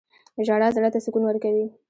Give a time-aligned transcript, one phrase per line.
[0.45, 1.65] •ژړا زړه ته سکون ورکوي.